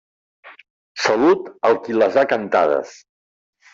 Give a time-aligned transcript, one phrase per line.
[1.03, 2.99] Salut al qui les ha cantades!